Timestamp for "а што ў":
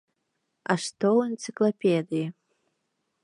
0.73-1.19